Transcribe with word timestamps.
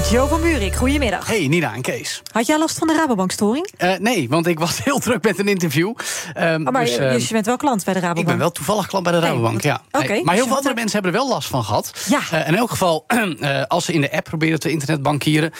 Joe 0.00 0.28
van 0.28 0.40
Buurik, 0.40 0.74
goedemiddag. 0.74 1.26
Hey, 1.26 1.48
Nina 1.48 1.74
en 1.74 1.82
Kees. 1.82 2.22
Had 2.32 2.46
jij 2.46 2.58
last 2.58 2.78
van 2.78 2.86
de 2.86 2.94
Rabobank-storing? 2.94 3.72
Uh, 3.78 3.96
nee, 3.98 4.28
want 4.28 4.46
ik 4.46 4.58
was 4.58 4.80
heel 4.84 4.98
druk 4.98 5.22
met 5.22 5.38
een 5.38 5.48
interview. 5.48 5.86
Um, 6.38 6.66
oh, 6.66 6.72
maar 6.72 6.84
dus, 6.84 6.98
uh, 6.98 7.18
je 7.18 7.32
bent 7.32 7.46
wel 7.46 7.56
klant 7.56 7.84
bij 7.84 7.94
de 7.94 8.00
Rabobank? 8.00 8.26
Ik 8.26 8.32
ben 8.32 8.38
wel 8.38 8.52
toevallig 8.52 8.86
klant 8.86 9.04
bij 9.04 9.12
de 9.12 9.18
Rabobank, 9.18 9.62
nee, 9.62 9.72
ja. 9.72 10.22
Maar 10.22 10.34
heel 10.34 10.46
veel 10.46 10.56
andere 10.56 10.74
mensen 10.74 10.92
hebben 10.92 11.12
er 11.12 11.26
wel 11.26 11.28
last 11.28 11.48
van 11.48 11.64
gehad. 11.64 11.92
Ja. 12.08 12.20
Uh, 12.32 12.48
in 12.48 12.54
elk 12.54 12.70
geval, 12.70 13.06
als 13.68 13.84
ze 13.84 13.92
in 13.92 14.00
de 14.00 14.12
app 14.12 14.24
proberen 14.24 14.60
te 14.60 14.70
internetbankieren... 14.70 15.52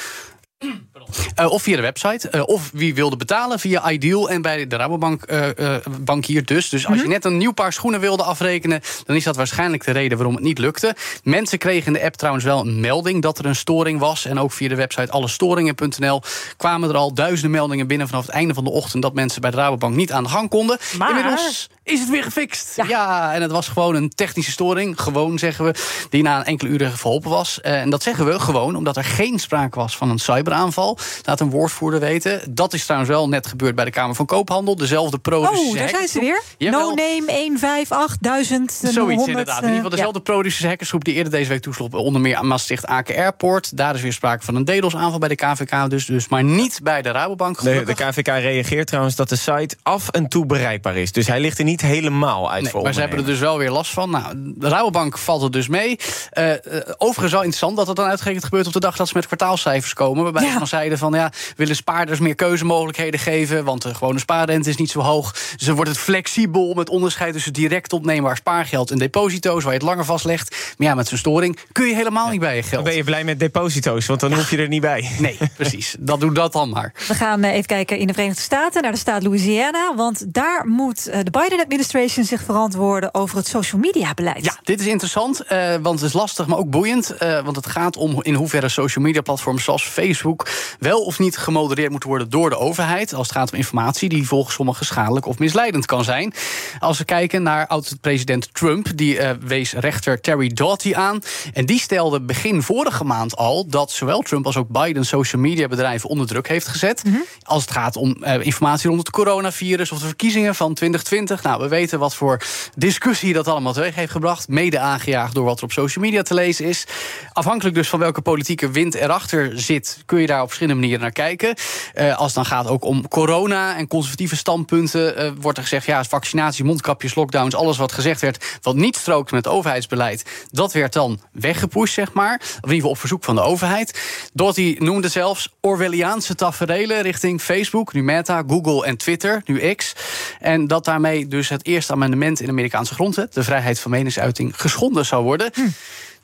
Uh, 1.41 1.51
of 1.51 1.62
via 1.62 1.77
de 1.77 1.83
website. 1.83 2.29
Uh, 2.33 2.42
of 2.47 2.70
wie 2.73 2.95
wilde 2.95 3.16
betalen 3.16 3.59
via 3.59 3.91
Ideal 3.91 4.30
en 4.30 4.42
bij 4.42 4.66
de 4.66 4.77
Rabobank 4.77 5.30
uh, 5.30 5.77
bankier 6.01 6.45
dus. 6.45 6.69
Dus 6.69 6.87
als 6.87 6.97
je 6.97 7.02
mhm. 7.02 7.12
net 7.12 7.25
een 7.25 7.37
nieuw 7.37 7.52
paar 7.52 7.73
schoenen 7.73 8.01
wilde 8.01 8.23
afrekenen... 8.23 8.80
dan 9.05 9.16
is 9.16 9.25
dat 9.25 9.37
waarschijnlijk 9.37 9.84
de 9.84 9.92
reden 9.92 10.16
waarom 10.19 10.34
het 10.34 10.45
niet 10.45 10.59
lukte. 10.59 10.95
Mensen 11.23 11.59
kregen 11.59 11.87
in 11.87 11.92
de 11.92 12.05
app 12.05 12.15
trouwens 12.15 12.45
wel 12.45 12.61
een 12.61 12.80
melding 12.80 13.23
dat 13.23 13.38
er 13.38 13.47
een 13.47 13.56
storing 13.56 13.98
was. 13.98 14.25
En 14.25 14.38
ook 14.38 14.52
via 14.52 14.69
de 14.69 14.75
website 14.75 15.12
allestoringen.nl 15.12 16.23
kwamen 16.56 16.88
er 16.88 16.97
al 16.97 17.14
duizenden 17.14 17.50
meldingen 17.50 17.87
binnen... 17.87 18.09
vanaf 18.09 18.27
het 18.27 18.34
einde 18.34 18.55
van 18.55 18.64
de 18.64 18.70
ochtend 18.70 19.03
dat 19.03 19.14
mensen 19.14 19.41
bij 19.41 19.50
de 19.50 19.56
Rabobank 19.56 19.95
niet 19.95 20.12
aan 20.12 20.23
de 20.23 20.28
gang 20.28 20.48
konden. 20.48 20.78
Maar... 20.98 21.08
Inmiddels 21.08 21.69
is 21.84 22.00
het 22.00 22.08
weer 22.11 22.22
gefixt. 22.22 22.77
Ja. 22.86 23.34
en 23.34 23.42
het 23.42 23.50
was 23.50 23.69
gewoon 23.69 23.94
een 23.94 24.08
technische 24.08 24.50
storing. 24.50 25.00
Gewoon, 25.00 25.38
zeggen 25.38 25.64
we, 25.64 25.75
die 26.11 26.22
na 26.22 26.39
een 26.39 26.44
enkele 26.44 26.70
uren 26.70 26.92
verholpen 26.92 27.30
was. 27.30 27.61
en 27.61 27.91
dat 27.91 28.02
zeggen 28.02 28.27
we 28.27 28.41
gewoon 28.41 28.77
omdat 28.77 28.97
er 28.97 29.05
geen 29.05 29.39
sprake 29.39 29.78
was 29.78 29.97
van 29.97 30.11
een 30.11 30.19
cyberaanval. 30.19 30.98
Laat 31.22 31.41
een 31.41 31.50
woordvoerder 31.50 32.00
weten. 32.00 32.55
Dat 32.55 32.72
is 32.72 32.83
trouwens 32.83 33.11
wel 33.11 33.28
net 33.28 33.47
gebeurd 33.47 33.74
bij 33.74 33.84
de 33.84 33.91
Kamer 33.91 34.14
van 34.14 34.27
Koophandel. 34.27 34.77
Dezelfde 34.77 35.19
pro 35.19 35.41
Oh, 35.41 35.77
daar 35.77 35.89
zijn 35.89 36.08
ze 36.08 36.20
weer. 36.20 36.42
No 36.58 36.94
name 36.94 37.22
158000. 37.27 38.72
Zoiets 38.72 38.96
100, 38.96 39.28
inderdaad. 39.28 39.62
In 39.62 39.62
ieder 39.62 39.74
geval 39.74 39.91
dezelfde 39.91 40.58
ja. 40.58 40.69
hackersgroep 40.69 41.05
die 41.05 41.14
eerder 41.14 41.33
deze 41.33 41.48
week 41.48 41.62
toesloeg 41.62 41.92
onder 41.92 42.20
meer 42.20 42.36
aan 42.36 42.46
Maastricht 42.46 42.86
Aken 42.86 43.17
Airport. 43.17 43.77
Daar 43.77 43.94
is 43.94 44.00
weer 44.02 44.12
sprake 44.12 44.44
van 44.44 44.55
een 44.55 44.64
DDoS-aanval 44.64 45.19
bij 45.19 45.28
de 45.28 45.34
KVK. 45.34 45.91
Dus, 45.91 46.06
dus 46.06 46.28
maar 46.28 46.44
niet 46.44 46.80
bij 46.83 47.02
de 47.02 47.11
Rabobank. 47.11 47.62
Nee, 47.62 47.84
de 47.84 47.94
KVK 47.94 48.27
reageert 48.27 48.86
trouwens 48.86 49.17
dat 49.17 49.28
de 49.28 49.36
site 49.36 49.77
af 49.83 50.08
en 50.08 50.28
toe 50.28 50.46
bereikbaar 50.46 50.96
is. 50.96 51.12
Dus 51.12 51.27
hij 51.27 51.41
ligt 51.41 51.58
er 51.58 51.64
niet 51.64 51.72
helemaal 51.81 52.51
uit 52.51 52.62
nee, 52.62 52.70
voor 52.70 52.83
Maar 52.83 52.92
ze 52.92 53.01
hebben 53.01 53.19
er 53.19 53.25
dus 53.25 53.39
wel 53.39 53.59
weer 53.59 53.70
last 53.70 53.92
van. 53.92 54.11
Nou, 54.11 54.34
de 54.37 54.69
Rabobank 54.69 55.19
valt 55.19 55.42
er 55.42 55.51
dus 55.51 55.69
mee. 55.69 55.98
Uh, 56.39 56.53
overigens 56.97 57.33
wel 57.33 57.42
interessant 57.42 57.77
dat 57.77 57.87
het 57.87 57.97
dan 57.97 58.06
uitgerekend 58.06 58.45
gebeurt 58.45 58.67
op 58.67 58.73
de 58.73 58.81
dag 58.81 58.97
dat 58.97 59.09
ze 59.09 59.12
met 59.17 59.27
kwartaalcijfers 59.27 59.95
komen. 59.95 60.23
Waarbij 60.23 60.45
ja. 60.45 60.59
ze 60.59 60.67
zeiden 60.67 60.98
van 60.98 61.12
ja, 61.12 61.33
willen 61.56 61.77
spaarders 61.77 62.19
meer 62.19 62.34
keuzemogelijkheden 62.34 63.20
geven. 63.20 63.64
Want 63.64 63.83
de 63.83 63.95
gewone 63.95 64.19
spaarrente 64.19 64.69
is 64.69 64.77
niet 64.77 64.91
zo 64.91 65.01
hoog. 65.01 65.33
Dus 65.33 65.67
dan 65.67 65.75
wordt 65.75 65.91
het 65.91 65.98
flexibel 65.98 66.75
met 66.75 66.89
onderscheid 66.89 67.33
tussen 67.33 67.53
direct 67.53 67.92
opneembaar 67.92 68.36
spaargeld 68.36 68.91
en 68.91 68.98
deposito's, 68.98 69.62
waar 69.62 69.73
je 69.73 69.79
het 69.79 69.89
langer 69.89 70.05
vastlegt. 70.05 70.75
Maar 70.79 70.89
ja, 70.89 70.95
met 70.95 71.09
zo'n 71.09 71.19
storing 71.19 71.59
kun 71.73 71.86
je 71.86 71.95
helemaal 71.95 72.31
niet 72.31 72.41
bij 72.41 72.57
je 72.57 72.62
geld. 72.62 72.75
Dan 72.75 72.84
ben 72.84 72.95
je 72.95 73.05
blij 73.05 73.25
met 73.25 73.41
deposito's, 73.41 74.07
want 74.07 74.20
dan 74.20 74.34
hoef 74.34 74.51
je 74.51 74.57
er 74.57 74.69
niet 74.69 74.81
bij. 74.81 75.11
Nee, 75.23 75.39
precies. 75.57 75.97
Dat 75.98 76.20
doe 76.20 76.34
dat 76.34 76.53
dan 76.53 76.69
maar. 76.69 76.92
We 77.09 77.14
gaan 77.14 77.42
eh, 77.42 77.53
even 77.53 77.67
kijken 77.67 77.98
in 77.98 78.07
de 78.07 78.12
Verenigde 78.12 78.42
Staten 78.42 78.83
naar 78.83 78.92
de 78.92 78.98
staat 78.98 79.23
Louisiana. 79.23 79.95
Want 79.97 80.34
daar 80.34 80.67
moet 80.67 81.07
eh, 81.07 81.20
de 81.23 81.31
Biden-administration 81.68 82.24
zich 82.24 82.42
verantwoorden 82.42 83.14
over 83.14 83.36
het 83.36 83.46
social 83.46 83.80
media 83.80 84.14
beleid. 84.14 84.45
Ja, 84.45 84.56
dit 84.62 84.80
is 84.80 84.86
interessant, 84.86 85.42
uh, 85.52 85.74
want 85.83 86.00
het 86.00 86.08
is 86.08 86.14
lastig, 86.14 86.46
maar 86.46 86.58
ook 86.58 86.70
boeiend. 86.70 87.14
Uh, 87.23 87.45
want 87.45 87.56
het 87.56 87.67
gaat 87.67 87.96
om 87.96 88.23
in 88.23 88.34
hoeverre 88.34 88.68
social 88.68 89.05
media 89.05 89.20
platforms 89.20 89.64
zoals 89.64 89.84
Facebook 89.84 90.48
wel 90.78 91.05
of 91.05 91.18
niet 91.18 91.36
gemodereerd 91.36 91.90
moeten 91.90 92.08
worden 92.08 92.30
door 92.30 92.51
de 92.51 92.58
overheid. 92.58 93.14
Als 93.14 93.28
het 93.28 93.36
gaat 93.36 93.52
om 93.52 93.56
informatie 93.56 94.08
die 94.08 94.27
volgens 94.27 94.55
sommigen 94.55 94.86
schadelijk 94.86 95.27
of 95.27 95.39
misleidend 95.39 95.86
kan 95.86 96.05
zijn. 96.05 96.34
Als 96.78 96.98
we 96.98 97.05
kijken 97.05 97.42
naar 97.42 97.67
oud-president 97.67 98.55
Trump, 98.55 98.86
die 98.95 99.18
uh, 99.18 99.30
wees 99.40 99.72
rechter 99.72 100.20
Terry 100.20 100.48
Doughty 100.48 100.95
aan. 100.95 101.20
En 101.52 101.67
die 101.67 101.80
stelde 101.80 102.20
begin 102.20 102.62
vorige 102.62 103.05
maand 103.05 103.36
al 103.36 103.67
dat 103.67 103.90
zowel 103.90 104.20
Trump 104.20 104.46
als 104.46 104.56
ook 104.56 104.68
Biden 104.68 105.05
social 105.05 105.42
media 105.42 105.68
bedrijven 105.68 106.08
onder 106.08 106.27
druk 106.27 106.48
heeft 106.48 106.68
gezet. 106.68 107.05
Mm 107.05 107.12
-hmm. 107.12 107.24
Als 107.42 107.62
het 107.62 107.70
gaat 107.70 107.96
om 107.96 108.24
informatie 108.24 108.89
rond 108.89 109.01
het 109.01 109.11
coronavirus 109.11 109.92
of 109.92 109.98
de 109.98 110.06
verkiezingen 110.06 110.55
van 110.55 110.74
2020. 110.74 111.42
Nou, 111.42 111.52
we 111.58 111.68
weten 111.68 111.98
wat 111.98 112.14
voor 112.14 112.40
discussie 112.77 113.33
dat 113.33 113.48
allemaal 113.48 113.73
teweeg 113.73 113.95
heeft 113.95 114.13
gebracht. 114.13 114.48
Mede 114.48 114.79
aangejaagd 114.79 115.35
door 115.35 115.45
wat 115.45 115.58
er 115.58 115.64
op 115.64 115.73
social 115.73 116.05
media 116.05 116.23
te 116.23 116.35
lezen 116.35 116.64
is. 116.64 116.86
Afhankelijk 117.33 117.74
dus 117.74 117.89
van 117.89 117.98
welke 117.98 118.20
politieke 118.20 118.70
wind 118.70 118.95
erachter 118.95 119.52
zit, 119.55 120.02
kun 120.07 120.20
je 120.20 120.27
daar 120.27 120.40
op 120.40 120.46
verschillende 120.46 120.80
manieren 120.80 121.02
naar 121.02 121.13
kijken. 121.13 121.55
Uh, 121.95 122.17
als 122.17 122.27
het 122.27 122.35
dan 122.35 122.45
gaat 122.45 122.67
ook 122.67 122.85
om 122.85 123.08
corona 123.08 123.77
en 123.77 123.89
conservatieve 123.89 124.36
standpunten, 124.36 125.24
uh, 125.24 125.30
wordt 125.40 125.58
er 125.58 125.64
gezegd: 125.64 125.86
ja, 125.86 126.05
vaccinatie, 126.05 126.64
mondkapjes, 126.64 127.14
lockdowns, 127.14 127.55
alles 127.55 127.77
wat 127.77 127.92
gezegd 127.92 128.20
werd, 128.20 128.58
wat 128.62 128.75
niet 128.75 128.96
strookt 128.96 129.31
met 129.31 129.49
overheidsbeleid, 129.49 130.25
dat 130.50 130.73
werd 130.73 130.93
dan 130.93 131.20
weggepusht, 131.32 131.94
zeg 131.94 132.12
maar. 132.12 132.38
Of 132.40 132.49
in 132.49 132.61
ieder 132.61 132.75
geval 132.75 132.90
op 132.90 132.99
verzoek 132.99 133.25
van 133.25 133.34
de 133.34 133.40
overheid. 133.40 134.00
Doty 134.32 134.76
noemde 134.79 135.08
zelfs 135.08 135.49
Orwelliaanse 135.61 136.34
taferelen 136.34 137.02
richting 137.02 137.40
Facebook, 137.40 137.93
nu 137.93 138.02
Meta, 138.02 138.43
Google 138.46 138.87
en 138.87 138.96
Twitter, 138.96 139.43
nu 139.44 139.75
X. 139.75 139.93
En 140.38 140.67
dat 140.67 140.84
daarmee 140.84 141.29
dus 141.29 141.42
het 141.49 141.67
eerste 141.67 141.93
amendement 141.93 142.41
in 142.41 142.47
de 142.47 142.53
Amerikaanse 142.53 142.94
grondwet, 142.94 143.35
de 143.35 143.43
vrijheid 143.43 143.81
van 143.81 143.91
meningsuiting, 143.91 144.61
geschonden 144.61 145.06
zou 145.06 145.25
worden. 145.25 145.50
Hm. 145.55 145.61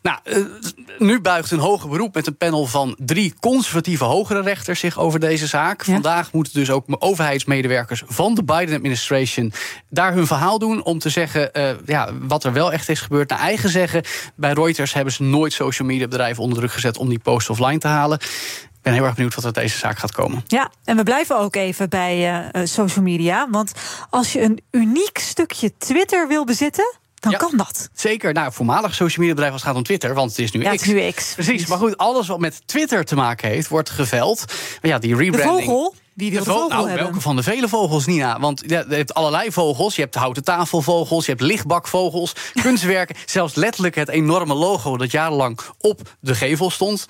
Nou, 0.02 0.18
uh, 0.24 0.44
nu 0.98 1.20
buigt 1.20 1.50
een 1.50 1.58
hoger 1.58 1.88
beroep 1.88 2.14
met 2.14 2.26
een 2.26 2.36
panel 2.36 2.66
van 2.66 2.96
drie 2.98 3.34
conservatieve 3.40 4.04
hogere 4.04 4.42
rechters 4.42 4.80
zich 4.80 4.98
over 4.98 5.20
deze 5.20 5.46
zaak. 5.46 5.82
Ja. 5.82 5.92
Vandaag 5.92 6.32
moeten 6.32 6.52
dus 6.52 6.70
ook 6.70 6.84
overheidsmedewerkers 6.88 8.02
van 8.06 8.34
de 8.34 8.44
Biden-administration 8.44 9.52
daar 9.90 10.12
hun 10.12 10.26
verhaal 10.26 10.58
doen 10.58 10.84
om 10.84 10.98
te 10.98 11.08
zeggen 11.08 11.50
uh, 11.52 11.70
ja, 11.86 12.10
wat 12.20 12.44
er 12.44 12.52
wel 12.52 12.72
echt 12.72 12.88
is 12.88 13.00
gebeurd. 13.00 13.30
Naar 13.30 13.38
eigen 13.38 13.70
zeggen, 13.70 14.02
bij 14.34 14.52
Reuters 14.52 14.92
hebben 14.92 15.12
ze 15.12 15.22
nooit 15.22 15.52
social 15.52 15.88
media 15.88 16.08
bedrijven 16.08 16.42
onder 16.42 16.58
druk 16.58 16.72
gezet 16.72 16.98
om 16.98 17.08
die 17.08 17.18
post 17.18 17.50
offline 17.50 17.78
te 17.78 17.88
halen. 17.88 18.18
Ben 18.88 18.96
heel 18.96 19.06
erg 19.06 19.14
benieuwd 19.14 19.34
wat 19.34 19.44
er 19.44 19.54
uit 19.54 19.64
deze 19.64 19.78
zaak 19.78 19.98
gaat 19.98 20.12
komen. 20.12 20.44
Ja, 20.46 20.70
en 20.84 20.96
we 20.96 21.02
blijven 21.02 21.38
ook 21.38 21.56
even 21.56 21.88
bij 21.88 22.42
uh, 22.52 22.66
social 22.66 23.04
media. 23.04 23.48
Want 23.50 23.72
als 24.10 24.32
je 24.32 24.42
een 24.42 24.60
uniek 24.70 25.18
stukje 25.18 25.72
Twitter 25.78 26.28
wil 26.28 26.44
bezitten 26.44 26.98
dan 27.14 27.32
ja, 27.32 27.38
kan 27.38 27.56
dat. 27.56 27.88
Zeker. 27.94 28.32
Nou, 28.32 28.52
voormalig 28.52 28.94
social 28.94 29.18
media 29.18 29.34
bedrijf 29.34 29.52
als 29.52 29.60
het 29.60 29.70
gaat 29.70 29.78
om 29.78 29.84
Twitter, 29.84 30.14
want 30.14 30.30
het 30.30 30.38
is 30.38 30.50
nu 30.50 30.62
ja, 30.62 30.74
X. 30.74 30.80
Het 30.80 30.96
is 30.96 31.02
nu 31.02 31.10
X. 31.10 31.34
Precies. 31.34 31.66
Maar 31.66 31.78
goed, 31.78 31.96
alles 31.96 32.26
wat 32.26 32.38
met 32.38 32.62
Twitter 32.66 33.04
te 33.04 33.14
maken 33.14 33.48
heeft, 33.48 33.68
wordt 33.68 33.90
geveld. 33.90 34.44
Maar 34.82 34.90
ja, 34.90 34.98
die 34.98 35.16
rebranding. 35.16 35.58
De 35.58 35.64
vogel. 35.64 35.94
Wie 36.18 36.30
wil 36.30 36.44
de 36.44 36.50
vogel 36.50 36.68
nou, 36.68 36.86
hebben? 36.88 37.04
Welke 37.04 37.20
van 37.20 37.36
de 37.36 37.42
vele 37.42 37.68
vogels, 37.68 38.06
Nina? 38.06 38.40
Want 38.40 38.62
je 38.66 38.84
hebt 38.88 39.14
allerlei 39.14 39.52
vogels. 39.52 39.96
Je 39.96 40.02
hebt 40.02 40.14
houten 40.14 40.44
tafelvogels, 40.44 41.24
je 41.24 41.30
hebt 41.30 41.42
lichtbakvogels, 41.42 42.32
kunstwerken. 42.62 43.16
Zelfs 43.26 43.54
letterlijk 43.54 43.94
het 43.94 44.08
enorme 44.08 44.54
logo 44.54 44.96
dat 44.96 45.10
jarenlang 45.10 45.58
op 45.80 46.00
de 46.20 46.34
gevel 46.34 46.70
stond. 46.70 47.06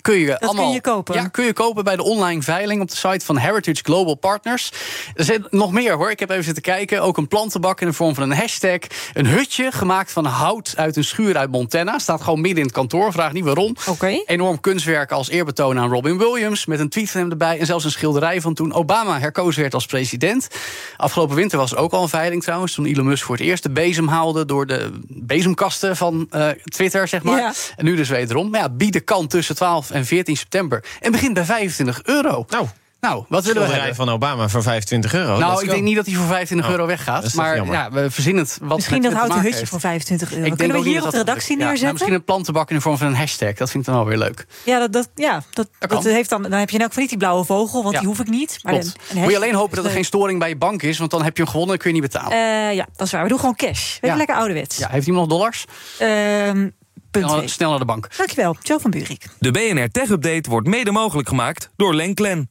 Kun 0.00 0.14
je 0.14 0.26
dat 0.26 0.40
allemaal, 0.40 0.64
kun 0.64 0.72
je 0.72 0.80
kopen? 0.80 1.14
Ja, 1.14 1.28
kun 1.28 1.44
je 1.44 1.52
kopen 1.52 1.84
bij 1.84 1.96
de 1.96 2.02
online 2.02 2.42
veiling 2.42 2.80
op 2.80 2.90
de 2.90 2.96
site 2.96 3.24
van 3.24 3.36
Heritage 3.36 3.82
Global 3.82 4.14
Partners. 4.14 4.72
Er 5.14 5.24
zit 5.24 5.52
nog 5.52 5.72
meer 5.72 5.94
hoor. 5.94 6.10
Ik 6.10 6.20
heb 6.20 6.30
even 6.30 6.44
zitten 6.44 6.62
kijken. 6.62 7.02
Ook 7.02 7.16
een 7.16 7.28
plantenbak 7.28 7.80
in 7.80 7.86
de 7.86 7.92
vorm 7.92 8.14
van 8.14 8.30
een 8.30 8.36
hashtag. 8.36 8.78
Een 9.12 9.26
hutje 9.26 9.72
gemaakt 9.72 10.12
van 10.12 10.24
hout 10.24 10.72
uit 10.76 10.96
een 10.96 11.04
schuur 11.04 11.36
uit 11.36 11.50
Montana. 11.50 11.98
Staat 11.98 12.22
gewoon 12.22 12.40
midden 12.40 12.58
in 12.58 12.66
het 12.66 12.74
kantoor. 12.74 13.12
Vraag 13.12 13.32
niet 13.32 13.44
waarom. 13.44 13.76
Okay. 13.86 14.22
Enorm 14.26 14.60
kunstwerk 14.60 15.12
als 15.12 15.28
eerbetoon 15.28 15.78
aan 15.78 15.90
Robin 15.90 16.18
Williams. 16.18 16.66
Met 16.66 16.80
een 16.80 16.88
tweet 16.88 17.10
van 17.10 17.20
hem 17.20 17.30
erbij. 17.30 17.58
En 17.58 17.66
zelfs 17.66 17.84
een 17.84 17.90
schilderij 17.90 18.40
van 18.46 18.54
toen 18.54 18.72
Obama 18.72 19.18
herkozen 19.18 19.60
werd 19.60 19.74
als 19.74 19.86
president. 19.86 20.48
Afgelopen 20.96 21.36
winter 21.36 21.58
was 21.58 21.72
er 21.72 21.78
ook 21.78 21.92
al 21.92 22.02
een 22.02 22.08
veiling 22.08 22.42
trouwens. 22.42 22.74
Toen 22.74 22.86
Elon 22.86 23.06
Musk 23.06 23.24
voor 23.24 23.36
het 23.36 23.44
eerst 23.44 23.62
de 23.62 23.70
bezem 23.70 24.08
haalde 24.08 24.44
door 24.44 24.66
de 24.66 24.90
bezemkasten 25.08 25.96
van 25.96 26.28
uh, 26.30 26.48
Twitter, 26.64 27.08
zeg 27.08 27.22
maar. 27.22 27.38
Ja. 27.38 27.52
En 27.76 27.84
nu 27.84 27.96
dus 27.96 28.08
wederom. 28.08 28.50
Maar 28.50 28.60
ja, 28.60 28.68
bieden 28.68 29.04
kan 29.04 29.26
tussen 29.26 29.54
12 29.54 29.90
en 29.90 30.06
14 30.06 30.36
september. 30.36 30.84
En 31.00 31.12
begint 31.12 31.34
bij 31.34 31.44
25 31.44 32.02
euro. 32.02 32.44
Nou. 32.48 32.66
Nou, 33.08 33.24
wat 33.28 33.44
willen 33.44 33.62
we 33.68 33.74
hebben? 33.74 33.94
van 33.94 34.08
Obama 34.08 34.48
voor 34.48 34.62
25 34.62 35.14
euro. 35.14 35.38
Nou, 35.38 35.62
ik 35.62 35.70
denk 35.70 35.82
niet 35.82 35.96
dat 35.96 36.06
hij 36.06 36.14
voor 36.14 36.26
25 36.26 36.70
euro 36.70 36.86
weggaat. 36.86 37.34
Maar 37.34 37.66
ja, 37.66 37.90
we 37.90 38.10
verzinnen 38.10 38.42
het 38.44 38.58
wat 38.62 38.76
Misschien 38.76 39.02
dat 39.02 39.12
houten 39.12 39.40
hutje 39.40 39.56
heeft. 39.58 39.70
voor 39.70 39.80
25 39.80 40.32
euro. 40.32 40.44
Ik 40.46 40.56
Kunnen 40.56 40.82
we 40.82 40.88
hier 40.88 41.04
op 41.04 41.10
de 41.10 41.16
redactie 41.16 41.50
ja, 41.50 41.56
neerzetten? 41.56 41.80
Nou, 41.80 41.92
misschien 41.92 42.14
een 42.14 42.24
plantenbak 42.24 42.68
in 42.70 42.76
de 42.76 42.82
vorm 42.82 42.98
van 42.98 43.06
een 43.06 43.14
hashtag. 43.16 43.52
Dat 43.54 43.70
vind 43.70 43.86
ik 43.86 43.92
dan 43.92 43.98
wel 43.98 44.08
weer 44.08 44.18
leuk. 44.18 44.46
Ja, 44.64 44.78
dat, 44.78 44.92
dat, 44.92 45.08
ja, 45.14 45.42
dat, 45.52 45.68
dat, 45.78 45.90
dat 45.90 46.04
heeft 46.04 46.28
dan, 46.30 46.42
dan 46.42 46.52
heb 46.52 46.68
je 46.70 46.74
in 46.74 46.80
elk 46.80 46.88
geval 46.88 47.02
niet 47.02 47.10
die 47.10 47.18
blauwe 47.18 47.44
vogel, 47.44 47.82
want 47.82 47.94
Ja. 47.94 48.00
die 48.00 48.08
hoef 48.08 48.18
ik 48.20 48.28
niet. 48.28 48.58
Maar 48.62 48.72
Klopt. 48.72 48.86
een- 48.86 49.16
een 49.16 49.22
Moet 49.22 49.30
je 49.30 49.36
alleen 49.36 49.54
hopen 49.54 49.76
dat 49.76 49.84
er 49.84 49.90
geen 49.90 50.04
storing 50.04 50.38
bij 50.38 50.48
je 50.48 50.56
bank 50.56 50.82
is. 50.82 50.98
Want 50.98 51.10
dan 51.10 51.22
heb 51.22 51.36
je 51.36 51.42
hem 51.42 51.50
gewonnen 51.52 51.74
en 51.76 51.80
kun 51.82 51.94
je 51.94 52.00
niet 52.00 52.12
betalen. 52.12 52.32
Eh, 52.68 52.74
ja, 52.74 52.86
dat 52.96 53.06
is 53.06 53.12
waar. 53.12 53.22
We 53.22 53.28
doen 53.28 53.38
gewoon 53.38 53.56
cash. 53.56 53.94
Even 53.96 54.08
Ja. 54.08 54.16
lekker 54.16 54.36
ouderwets. 54.36 54.76
ja, 54.78 54.88
heeft 54.90 55.06
iemand 55.06 55.28
nog 55.28 55.38
dollars? 55.38 55.64
Ehm, 55.98 56.68
punt 57.10 57.24
Snel, 57.24 57.36
twee. 57.36 57.48
snel 57.48 57.70
naar 57.70 57.78
de 57.78 57.84
bank. 57.84 58.16
Dankjewel, 58.16 58.56
Joe 58.62 58.80
van 58.80 58.90
Buurik. 58.90 59.26
De 59.38 59.50
BNR 59.50 59.88
Tech 59.90 60.08
Update 60.10 60.50
wordt 60.50 60.66
mede 60.68 60.90
mogelijk 60.90 61.28
gemaakt 61.28 61.70
door 61.76 61.94
Lenklen. 61.94 62.50